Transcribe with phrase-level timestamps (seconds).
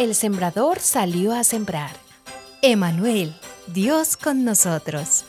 [0.00, 1.90] el sembrador salió a sembrar.
[2.62, 3.34] Emanuel,
[3.66, 5.26] Dios con nosotros.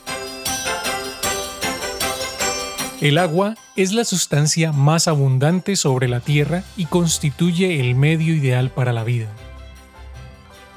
[3.01, 8.69] El agua es la sustancia más abundante sobre la Tierra y constituye el medio ideal
[8.69, 9.27] para la vida.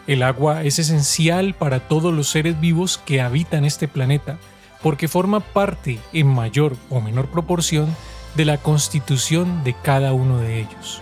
[0.08, 4.38] El agua es esencial para todos los seres vivos que habitan este planeta
[4.82, 7.94] porque forma parte, en mayor o menor proporción,
[8.34, 11.00] de la constitución de cada uno de ellos.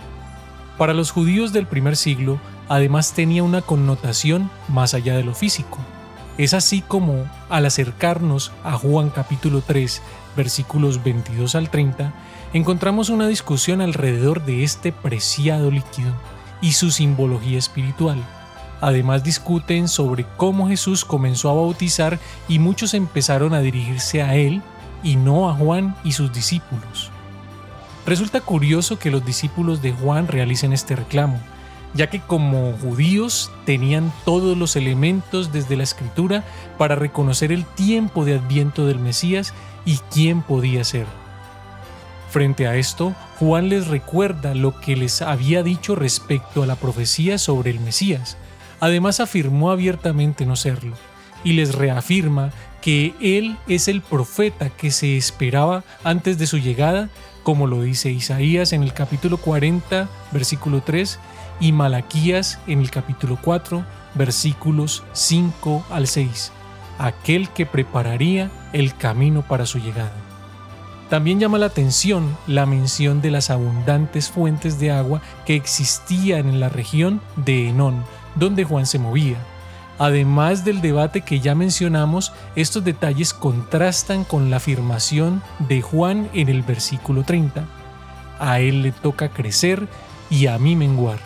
[0.77, 5.79] Para los judíos del primer siglo, además tenía una connotación más allá de lo físico.
[6.37, 10.01] Es así como, al acercarnos a Juan capítulo 3,
[10.35, 12.13] versículos 22 al 30,
[12.53, 16.13] encontramos una discusión alrededor de este preciado líquido
[16.61, 18.17] y su simbología espiritual.
[18.81, 24.61] Además discuten sobre cómo Jesús comenzó a bautizar y muchos empezaron a dirigirse a él
[25.03, 27.11] y no a Juan y sus discípulos.
[28.05, 31.39] Resulta curioso que los discípulos de Juan realicen este reclamo,
[31.93, 36.43] ya que como judíos tenían todos los elementos desde la escritura
[36.77, 39.53] para reconocer el tiempo de adviento del Mesías
[39.85, 41.05] y quién podía ser.
[42.29, 47.37] Frente a esto, Juan les recuerda lo que les había dicho respecto a la profecía
[47.37, 48.37] sobre el Mesías.
[48.79, 50.95] Además afirmó abiertamente no serlo,
[51.43, 57.09] y les reafirma que él es el profeta que se esperaba antes de su llegada,
[57.43, 61.19] como lo dice Isaías en el capítulo 40, versículo 3,
[61.59, 63.85] y Malaquías en el capítulo 4,
[64.15, 66.51] versículos 5 al 6
[66.97, 70.13] aquel que prepararía el camino para su llegada.
[71.09, 76.59] También llama la atención la mención de las abundantes fuentes de agua que existían en
[76.59, 78.03] la región de Enón,
[78.35, 79.37] donde Juan se movía.
[79.99, 86.49] Además del debate que ya mencionamos, estos detalles contrastan con la afirmación de Juan en
[86.49, 87.65] el versículo 30.
[88.39, 89.87] A él le toca crecer
[90.29, 91.19] y a mí menguar.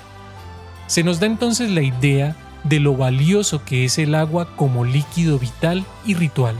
[0.87, 5.39] Se nos da entonces la idea de lo valioso que es el agua como líquido
[5.39, 6.55] vital y ritual.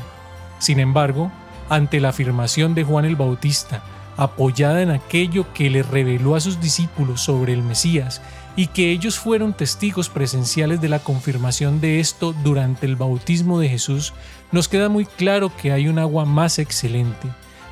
[0.60, 1.32] Sin embargo,
[1.70, 3.84] ante la afirmación de Juan el Bautista,
[4.18, 8.22] apoyada en aquello que le reveló a sus discípulos sobre el Mesías
[8.56, 13.70] y que ellos fueron testigos presenciales de la confirmación de esto durante el bautismo de
[13.70, 14.14] Jesús,
[14.52, 17.30] nos queda muy claro que hay un agua más excelente,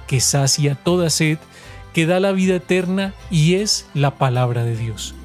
[0.08, 1.40] que sacia toda sed,
[1.94, 5.16] que da la vida eterna y es la palabra de Dios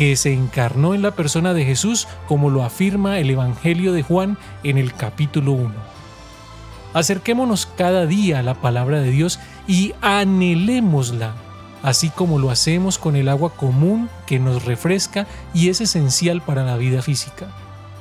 [0.00, 4.38] que se encarnó en la persona de Jesús como lo afirma el Evangelio de Juan
[4.62, 5.99] en el capítulo 1.
[6.94, 11.34] Acerquémonos cada día a la palabra de Dios y anhelémosla,
[11.82, 16.64] así como lo hacemos con el agua común que nos refresca y es esencial para
[16.64, 17.48] la vida física.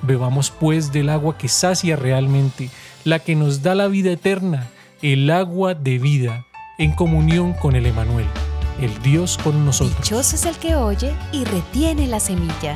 [0.01, 2.69] Bebamos pues del agua que sacia realmente,
[3.03, 4.67] la que nos da la vida eterna,
[5.01, 6.45] el agua de vida,
[6.77, 8.25] en comunión con el Emanuel
[8.81, 9.97] el Dios con nosotros.
[9.97, 12.75] Dichoso es el que oye y retiene la semilla.